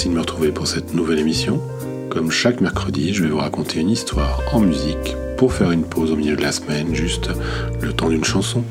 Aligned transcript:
merci 0.00 0.08
de 0.08 0.14
me 0.14 0.20
retrouver 0.20 0.50
pour 0.50 0.66
cette 0.66 0.94
nouvelle 0.94 1.18
émission. 1.18 1.60
Comme 2.08 2.30
chaque 2.30 2.62
mercredi, 2.62 3.12
je 3.12 3.22
vais 3.22 3.28
vous 3.28 3.36
raconter 3.36 3.80
une 3.80 3.90
histoire 3.90 4.40
en 4.50 4.60
musique 4.60 5.14
pour 5.36 5.52
faire 5.52 5.72
une 5.72 5.82
pause 5.82 6.10
au 6.10 6.16
milieu 6.16 6.36
de 6.36 6.40
la 6.40 6.52
semaine, 6.52 6.94
juste 6.94 7.28
le 7.82 7.92
temps 7.92 8.08
d'une 8.08 8.24
chanson. 8.24 8.64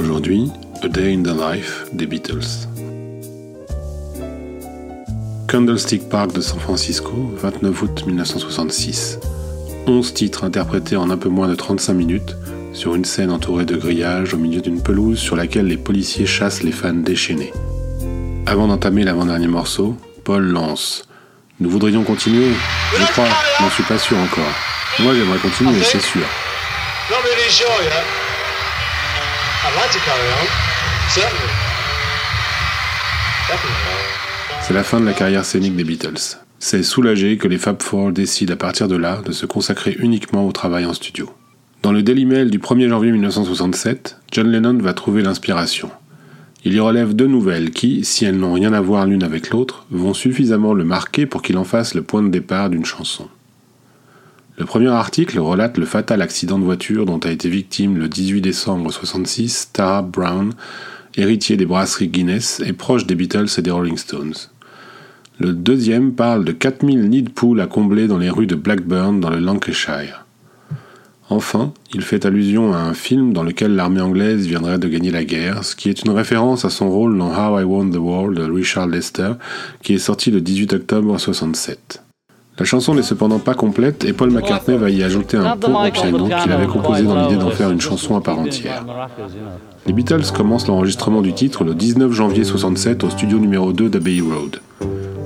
Aujourd'hui, 0.00 0.50
A 0.82 0.88
Day 0.88 1.14
in 1.14 1.22
the 1.22 1.28
Life 1.28 1.86
des 1.92 2.06
Beatles. 2.06 2.66
Candlestick 5.46 6.08
Park 6.08 6.34
de 6.34 6.40
San 6.40 6.58
Francisco, 6.58 7.12
29 7.36 7.82
août 7.82 8.02
1966. 8.04 9.20
11 9.86 10.12
titres 10.12 10.42
interprétés 10.42 10.96
en 10.96 11.10
un 11.10 11.16
peu 11.16 11.28
moins 11.28 11.46
de 11.46 11.54
35 11.54 11.92
minutes 11.94 12.36
sur 12.72 12.96
une 12.96 13.04
scène 13.04 13.30
entourée 13.30 13.64
de 13.64 13.76
grillages 13.76 14.34
au 14.34 14.38
milieu 14.38 14.60
d'une 14.60 14.82
pelouse 14.82 15.20
sur 15.20 15.36
laquelle 15.36 15.66
les 15.66 15.76
policiers 15.76 16.26
chassent 16.26 16.64
les 16.64 16.72
fans 16.72 16.94
déchaînés. 16.94 17.52
Avant 18.50 18.66
d'entamer 18.66 19.04
l'avant-dernier 19.04 19.46
morceau, 19.46 19.96
Paul 20.24 20.42
lance 20.42 21.04
Nous 21.60 21.70
voudrions 21.70 22.02
continuer 22.02 22.48
Je 22.98 23.06
crois, 23.12 23.28
je 23.56 23.62
n'en 23.62 23.70
suis 23.70 23.84
pas 23.84 23.96
sûr 23.96 24.18
encore. 24.18 24.52
Moi 24.98 25.14
j'aimerais 25.14 25.38
continuer, 25.38 25.80
c'est 25.84 26.00
sûr. 26.00 26.22
C'est 34.62 34.74
la 34.74 34.82
fin 34.82 34.98
de 34.98 35.06
la 35.06 35.12
carrière 35.12 35.44
scénique 35.44 35.76
des 35.76 35.84
Beatles. 35.84 36.38
C'est 36.58 36.82
soulagé 36.82 37.36
que 37.36 37.46
les 37.46 37.58
Fab 37.58 37.80
Four 37.80 38.10
décident 38.10 38.54
à 38.54 38.56
partir 38.56 38.88
de 38.88 38.96
là 38.96 39.20
de 39.24 39.30
se 39.30 39.46
consacrer 39.46 39.96
uniquement 40.00 40.44
au 40.44 40.50
travail 40.50 40.86
en 40.86 40.92
studio. 40.92 41.30
Dans 41.84 41.92
le 41.92 42.02
Daily 42.02 42.24
Mail 42.24 42.50
du 42.50 42.58
1er 42.58 42.88
janvier 42.88 43.12
1967, 43.12 44.16
John 44.32 44.50
Lennon 44.50 44.78
va 44.78 44.92
trouver 44.92 45.22
l'inspiration. 45.22 45.88
Il 46.62 46.74
y 46.74 46.80
relève 46.80 47.14
deux 47.14 47.26
nouvelles 47.26 47.70
qui, 47.70 48.04
si 48.04 48.26
elles 48.26 48.36
n'ont 48.36 48.52
rien 48.52 48.74
à 48.74 48.82
voir 48.82 49.06
l'une 49.06 49.22
avec 49.22 49.48
l'autre, 49.48 49.86
vont 49.90 50.12
suffisamment 50.12 50.74
le 50.74 50.84
marquer 50.84 51.24
pour 51.24 51.40
qu'il 51.40 51.56
en 51.56 51.64
fasse 51.64 51.94
le 51.94 52.02
point 52.02 52.22
de 52.22 52.28
départ 52.28 52.68
d'une 52.68 52.84
chanson. 52.84 53.28
Le 54.58 54.66
premier 54.66 54.88
article 54.88 55.38
relate 55.38 55.78
le 55.78 55.86
fatal 55.86 56.20
accident 56.20 56.58
de 56.58 56.64
voiture 56.64 57.06
dont 57.06 57.18
a 57.20 57.30
été 57.30 57.48
victime 57.48 57.96
le 57.96 58.08
18 58.08 58.42
décembre 58.42 58.80
1966 58.80 59.70
Tara 59.72 60.02
Brown, 60.02 60.52
héritier 61.16 61.56
des 61.56 61.64
brasseries 61.64 62.08
Guinness 62.08 62.60
et 62.66 62.74
proche 62.74 63.06
des 63.06 63.14
Beatles 63.14 63.48
et 63.56 63.62
des 63.62 63.70
Rolling 63.70 63.96
Stones. 63.96 64.34
Le 65.38 65.54
deuxième 65.54 66.12
parle 66.12 66.44
de 66.44 66.52
4000 66.52 67.08
nids 67.08 67.22
de 67.22 67.30
poules 67.30 67.62
à 67.62 67.66
combler 67.66 68.06
dans 68.06 68.18
les 68.18 68.28
rues 68.28 68.46
de 68.46 68.54
Blackburn 68.54 69.18
dans 69.18 69.30
le 69.30 69.38
Lancashire. 69.38 70.26
Enfin, 71.32 71.72
il 71.94 72.02
fait 72.02 72.26
allusion 72.26 72.72
à 72.72 72.78
un 72.78 72.92
film 72.92 73.32
dans 73.32 73.44
lequel 73.44 73.76
l'armée 73.76 74.00
anglaise 74.00 74.46
viendrait 74.46 74.78
de 74.78 74.88
gagner 74.88 75.12
la 75.12 75.24
guerre, 75.24 75.62
ce 75.62 75.76
qui 75.76 75.88
est 75.88 76.02
une 76.04 76.10
référence 76.10 76.64
à 76.64 76.70
son 76.70 76.90
rôle 76.90 77.16
dans 77.16 77.30
How 77.30 77.60
I 77.60 77.62
Won 77.62 77.88
the 77.88 77.98
World 77.98 78.36
de 78.36 78.50
Richard 78.50 78.88
Lester, 78.88 79.34
qui 79.80 79.94
est 79.94 79.98
sorti 79.98 80.32
le 80.32 80.40
18 80.40 80.72
octobre 80.72 81.02
1967. 81.02 82.02
La 82.58 82.64
chanson 82.64 82.94
n'est 82.96 83.02
cependant 83.02 83.38
pas 83.38 83.54
complète 83.54 84.04
et 84.04 84.12
Paul 84.12 84.32
McCartney 84.32 84.76
va 84.76 84.90
y 84.90 85.04
ajouter 85.04 85.36
un 85.36 85.56
pot 85.56 85.68
au 85.68 85.90
piano 85.92 86.28
qu'il 86.42 86.52
avait 86.52 86.66
composé 86.66 87.04
dans 87.04 87.22
l'idée 87.22 87.40
d'en 87.40 87.50
faire 87.50 87.70
une 87.70 87.80
chanson 87.80 88.16
à 88.16 88.20
part 88.20 88.40
entière. 88.40 88.84
Les 89.86 89.92
Beatles 89.92 90.32
commencent 90.34 90.66
l'enregistrement 90.66 91.22
du 91.22 91.32
titre 91.32 91.62
le 91.62 91.74
19 91.74 92.10
janvier 92.12 92.42
1967 92.42 93.04
au 93.04 93.10
studio 93.10 93.38
numéro 93.38 93.72
2 93.72 93.88
d'Abbey 93.88 94.20
Road. 94.20 94.60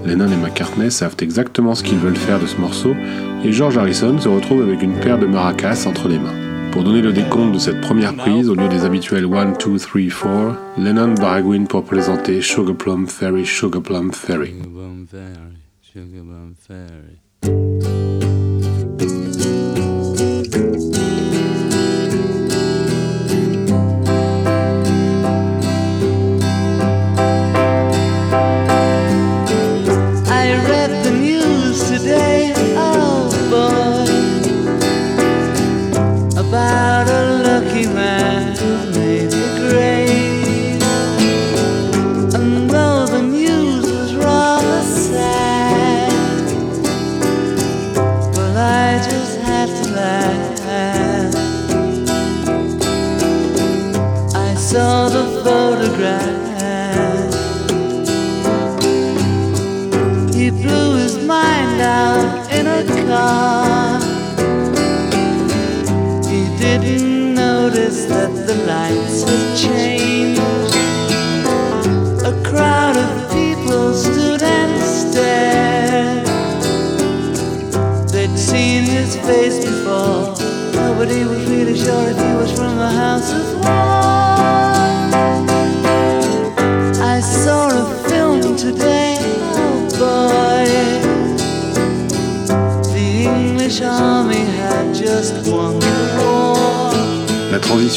Lennon 0.06 0.30
et 0.30 0.36
McCartney 0.36 0.90
savent 0.90 1.16
exactement 1.20 1.74
ce 1.74 1.82
qu'ils 1.82 1.98
veulent 1.98 2.16
faire 2.16 2.38
de 2.38 2.46
ce 2.46 2.56
morceau, 2.56 2.94
et 3.44 3.52
George 3.52 3.78
Harrison 3.78 4.18
se 4.18 4.28
retrouve 4.28 4.62
avec 4.62 4.82
une 4.82 4.94
paire 5.00 5.18
de 5.18 5.26
maracas 5.26 5.86
entre 5.86 6.08
les 6.08 6.18
mains. 6.18 6.34
Pour 6.72 6.82
donner 6.82 7.02
le 7.02 7.12
décompte 7.12 7.54
de 7.54 7.58
cette 7.58 7.80
première 7.80 8.14
prise, 8.14 8.48
au 8.50 8.54
lieu 8.54 8.68
des 8.68 8.84
habituels 8.84 9.24
1, 9.24 9.52
2, 9.52 9.78
3, 9.78 9.78
4, 9.78 10.58
Lennon 10.78 11.14
baragouine 11.14 11.66
pour 11.66 11.84
présenter 11.84 12.42
Sugar 12.42 12.74
Plum 12.74 13.06
Fairy, 13.06 13.46
Sugar 13.46 13.80
Plum 13.80 14.12
Fairy. 14.12 14.54
La 17.42 18.03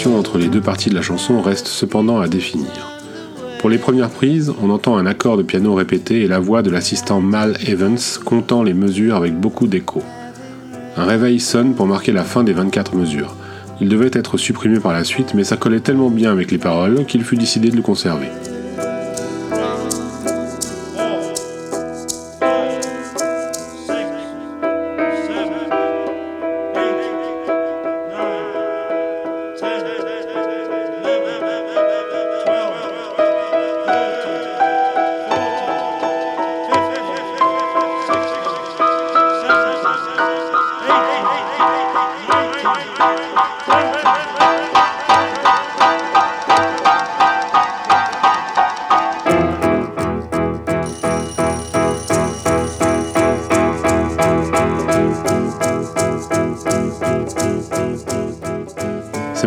entre 0.06 0.38
les 0.38 0.48
deux 0.48 0.62
parties 0.62 0.90
de 0.90 0.96
la 0.96 1.02
chanson 1.02 1.42
reste 1.42 1.68
cependant 1.68 2.20
à 2.20 2.28
définir. 2.28 2.68
Pour 3.60 3.70
les 3.70 3.80
premières 3.80 4.12
prises, 4.12 4.54
on 4.62 4.70
entend 4.70 4.96
un 4.96 5.08
accord 5.08 5.38
de 5.38 5.44
piano 5.44 5.74
répété 5.74 6.22
et 6.22 6.28
la 6.28 6.40
voix 6.40 6.62
de 6.62 6.70
l'assistant 6.70 7.20
Mal 7.20 7.58
Evans 7.68 7.98
comptant 8.24 8.62
les 8.62 8.76
mesures 8.76 9.16
avec 9.16 9.36
beaucoup 9.40 9.66
d'écho. 9.66 10.04
Un 10.96 11.06
réveil 11.06 11.40
sonne 11.40 11.74
pour 11.74 11.88
marquer 11.88 12.12
la 12.12 12.24
fin 12.24 12.44
des 12.44 12.54
24 12.54 12.96
mesures. 12.96 13.36
Il 13.82 13.90
devait 13.90 14.12
être 14.14 14.38
supprimé 14.38 14.80
par 14.80 14.94
la 14.94 15.04
suite, 15.04 15.34
mais 15.34 15.44
ça 15.44 15.58
collait 15.58 15.80
tellement 15.80 16.12
bien 16.12 16.32
avec 16.32 16.52
les 16.52 16.60
paroles 16.60 17.06
qu'il 17.06 17.24
fut 17.24 17.38
décidé 17.38 17.70
de 17.70 17.76
le 17.76 17.82
conserver. 17.82 18.28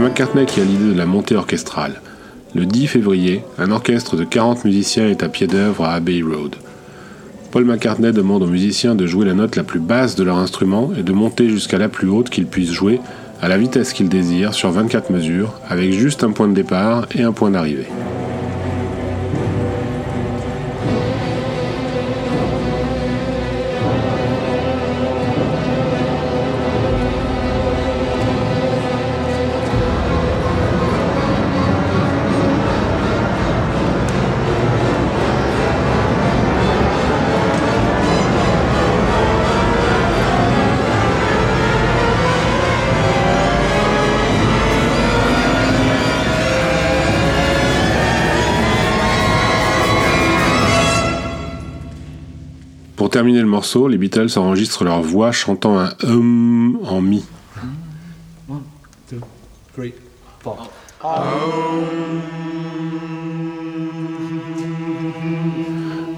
McCartney 0.00 0.46
qui 0.46 0.60
a 0.60 0.64
l'idée 0.64 0.92
de 0.92 0.98
la 0.98 1.06
montée 1.06 1.36
orchestrale. 1.36 2.00
Le 2.54 2.66
10 2.66 2.86
février, 2.86 3.42
un 3.58 3.70
orchestre 3.70 4.16
de 4.16 4.24
40 4.24 4.64
musiciens 4.64 5.08
est 5.08 5.22
à 5.22 5.28
pied 5.28 5.46
d'œuvre 5.46 5.84
à 5.84 5.92
Abbey 5.92 6.22
Road. 6.22 6.56
Paul 7.50 7.64
McCartney 7.64 8.12
demande 8.12 8.42
aux 8.42 8.46
musiciens 8.46 8.94
de 8.94 9.06
jouer 9.06 9.26
la 9.26 9.34
note 9.34 9.56
la 9.56 9.62
plus 9.62 9.80
basse 9.80 10.16
de 10.16 10.24
leur 10.24 10.36
instrument 10.36 10.90
et 10.98 11.02
de 11.02 11.12
monter 11.12 11.48
jusqu'à 11.48 11.78
la 11.78 11.88
plus 11.88 12.08
haute 12.08 12.30
qu'ils 12.30 12.46
puissent 12.46 12.72
jouer 12.72 13.00
à 13.42 13.48
la 13.48 13.58
vitesse 13.58 13.92
qu'ils 13.92 14.08
désirent 14.08 14.54
sur 14.54 14.70
24 14.70 15.10
mesures, 15.10 15.54
avec 15.68 15.92
juste 15.92 16.24
un 16.24 16.32
point 16.32 16.48
de 16.48 16.54
départ 16.54 17.06
et 17.14 17.22
un 17.22 17.32
point 17.32 17.50
d'arrivée. 17.50 17.86
Pour 53.10 53.14
terminer 53.14 53.40
le 53.40 53.46
morceau, 53.46 53.88
les 53.88 53.98
Beatles 53.98 54.28
enregistrent 54.36 54.84
leur 54.84 55.02
voix 55.02 55.32
chantant 55.32 55.80
un 55.80 55.90
hum 56.04 56.78
en 56.84 57.00
mi. 57.00 57.24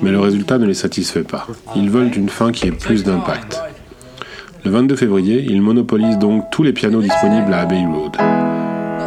Mais 0.03 0.11
le 0.11 0.21
résultat 0.21 0.59
ne 0.59 0.67
les 0.67 0.75
satisfait 0.75 1.23
pas. 1.23 1.47
Ils 1.75 1.89
veulent 1.89 2.15
une 2.15 2.29
fin 2.29 2.53
qui 2.53 2.67
ait 2.67 2.73
plus 2.73 3.05
d'impact. 3.05 3.59
Le 4.63 4.71
22 4.71 4.95
février, 4.95 5.47
ils 5.49 5.63
monopolisent 5.63 6.19
donc 6.19 6.51
tous 6.51 6.63
les 6.63 6.75
pianos 6.75 7.01
disponibles 7.01 7.55
à 7.55 7.61
Abbey 7.61 7.87
Road. 7.87 8.19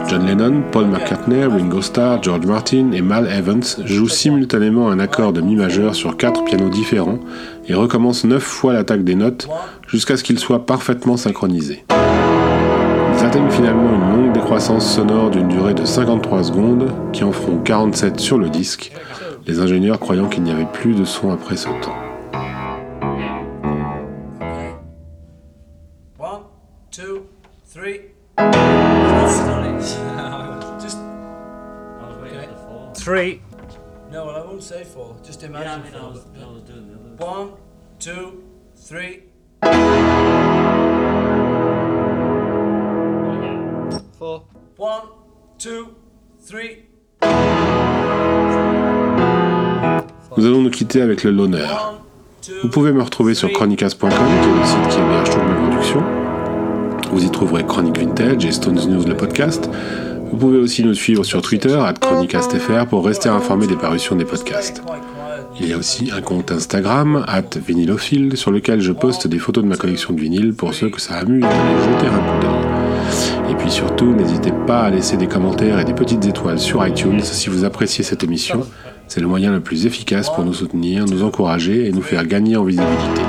John 0.07 0.27
Lennon, 0.27 0.61
Paul 0.71 0.85
McCartney, 0.85 1.45
Ringo 1.45 1.81
Starr, 1.81 2.21
George 2.21 2.45
Martin 2.45 2.91
et 2.91 3.01
Mal 3.01 3.27
Evans 3.27 3.63
jouent 3.85 4.07
simultanément 4.07 4.89
un 4.89 4.99
accord 4.99 5.33
de 5.33 5.41
mi 5.41 5.55
majeur 5.55 5.95
sur 5.95 6.15
quatre 6.15 6.43
pianos 6.43 6.69
différents 6.69 7.19
et 7.67 7.73
recommencent 7.73 8.25
neuf 8.25 8.43
fois 8.43 8.73
l'attaque 8.73 9.03
des 9.03 9.15
notes 9.15 9.47
jusqu'à 9.87 10.15
ce 10.15 10.23
qu'ils 10.23 10.37
soient 10.37 10.65
parfaitement 10.67 11.17
synchronisés. 11.17 11.85
Ils 11.89 13.25
atteignent 13.25 13.49
finalement 13.49 13.89
une 13.95 14.15
longue 14.15 14.33
décroissance 14.33 14.87
sonore 14.93 15.31
d'une 15.31 15.47
durée 15.47 15.73
de 15.73 15.85
53 15.85 16.43
secondes 16.43 16.91
qui 17.11 17.23
en 17.23 17.31
feront 17.31 17.57
47 17.57 18.19
sur 18.19 18.37
le 18.37 18.49
disque, 18.49 18.91
les 19.47 19.59
ingénieurs 19.59 19.99
croyant 19.99 20.27
qu'il 20.27 20.43
n'y 20.43 20.51
avait 20.51 20.67
plus 20.71 20.93
de 20.93 21.05
son 21.05 21.31
après 21.31 21.55
ce 21.55 21.67
temps. 21.81 22.04
Three. 33.05 33.39
No, 34.11 34.25
well, 34.25 34.35
I 34.35 34.41
won't 34.43 34.63
say 34.63 34.83
four. 34.83 35.15
Just 35.23 35.41
Yeah, 35.43 35.49
imagine 35.49 35.81
I 35.81 35.83
mean, 35.83 35.93
I 35.93 35.99
four. 35.99 36.09
was, 36.09 36.25
I 36.41 36.45
was 36.51 36.63
doing 36.63 36.87
the 36.87 36.95
other. 36.95 37.33
One, 37.33 37.49
two, 37.99 38.43
three. 38.75 39.23
Four. 44.17 44.43
One, 44.77 45.03
two, 45.59 45.95
three. 46.43 46.85
Nous 50.37 50.45
allons 50.45 50.61
nous 50.63 50.71
quitter 50.71 51.01
avec 51.01 51.23
le 51.23 51.29
loner. 51.31 51.67
Vous 52.63 52.69
pouvez 52.69 52.91
me 52.91 53.03
retrouver 53.03 53.35
sur 53.35 53.51
chronicas.com, 53.51 54.09
qui 54.09 54.15
est 54.15 54.59
le 54.59 54.65
site 54.65 54.87
qui 54.89 54.97
héberge 54.99 55.29
toutes 55.29 55.43
mes 55.43 55.67
productions. 55.69 56.03
Vous 57.11 57.23
y 57.23 57.29
trouverez 57.29 57.63
Chronique 57.65 57.99
Vintage 57.99 58.45
et 58.45 58.51
Stones 58.51 58.79
News 58.89 59.05
le 59.05 59.15
podcast. 59.15 59.69
Vous 60.31 60.37
pouvez 60.37 60.57
aussi 60.57 60.83
nous 60.83 60.93
suivre 60.93 61.23
sur 61.23 61.41
Twitter, 61.41 61.79
chronicastfr, 61.99 62.87
pour 62.87 63.05
rester 63.05 63.29
informé 63.29 63.67
des 63.67 63.75
parutions 63.75 64.15
des 64.15 64.25
podcasts. 64.25 64.81
Il 65.59 65.69
y 65.69 65.73
a 65.73 65.77
aussi 65.77 66.11
un 66.11 66.21
compte 66.21 66.51
Instagram, 66.51 67.23
at 67.27 67.57
vinylophile, 67.65 68.35
sur 68.35 68.51
lequel 68.51 68.81
je 68.81 68.91
poste 68.91 69.27
des 69.27 69.39
photos 69.39 69.63
de 69.63 69.69
ma 69.69 69.77
collection 69.77 70.13
de 70.13 70.19
vinyles 70.19 70.53
pour 70.53 70.73
ceux 70.73 70.89
que 70.89 70.99
ça 70.99 71.15
amuse 71.15 71.41
d'aller 71.41 71.93
jeter 71.93 72.07
un 72.07 72.19
coup 72.19 72.39
d'œil. 72.41 73.51
Et 73.51 73.55
puis 73.55 73.71
surtout, 73.71 74.13
n'hésitez 74.13 74.51
pas 74.67 74.81
à 74.81 74.89
laisser 74.89 75.15
des 75.15 75.27
commentaires 75.27 75.79
et 75.79 75.85
des 75.85 75.93
petites 75.93 76.25
étoiles 76.25 76.59
sur 76.59 76.85
iTunes 76.85 77.21
si 77.21 77.49
vous 77.49 77.63
appréciez 77.63 78.03
cette 78.03 78.23
émission. 78.23 78.65
C'est 79.07 79.21
le 79.21 79.27
moyen 79.27 79.51
le 79.51 79.59
plus 79.59 79.85
efficace 79.85 80.29
pour 80.29 80.43
nous 80.43 80.53
soutenir, 80.53 81.05
nous 81.05 81.23
encourager 81.23 81.85
et 81.85 81.91
nous 81.91 82.01
faire 82.01 82.25
gagner 82.25 82.57
en 82.57 82.63
visibilité. 82.63 83.21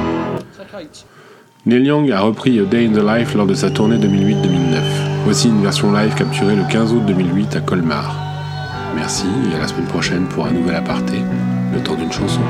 Neil 1.67 1.85
Young 1.85 2.11
a 2.11 2.21
repris 2.21 2.59
A 2.59 2.65
Day 2.65 2.87
in 2.87 2.93
the 2.93 3.05
Life 3.05 3.35
lors 3.35 3.47
de 3.47 3.55
sa 3.55 3.71
tournée 3.71 3.99
2008-2009. 3.99 5.06
Voici 5.27 5.49
une 5.49 5.61
version 5.61 5.91
live 5.91 6.15
capturée 6.15 6.55
le 6.55 6.63
15 6.71 6.93
août 6.93 7.05
2008 7.05 7.57
à 7.57 7.61
Colmar. 7.61 8.15
Merci 8.95 9.27
et 9.51 9.57
à 9.57 9.59
la 9.59 9.67
semaine 9.67 9.89
prochaine 9.89 10.29
pour 10.29 10.47
un 10.47 10.53
nouvel 10.53 10.77
aparté, 10.77 11.21
le 11.75 11.83
temps 11.83 11.97
d'une 11.97 12.13
chanson. 12.13 12.43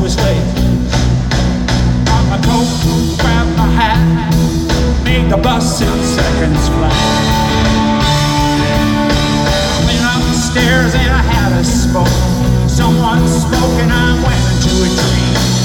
always 0.00 0.16
late. 0.16 0.54
Got 2.06 2.24
my 2.30 2.40
coat, 2.40 3.18
grabbed 3.20 3.54
my 3.54 3.68
hat, 3.68 4.00
made 5.04 5.30
the 5.30 5.36
bus 5.36 5.82
in 5.82 5.88
seconds 6.02 6.68
flat. 6.68 6.96
Went 9.84 10.02
up 10.02 10.22
the 10.24 10.32
stairs 10.32 10.94
and 10.94 11.10
I 11.12 11.20
had 11.20 11.52
a 11.52 11.62
smoke. 11.62 12.08
Someone 12.66 13.28
spoke 13.28 13.76
and 13.84 13.92
I 13.92 14.14
went 14.24 14.44
into 14.52 14.72
a 14.84 14.88
dream. 14.88 15.59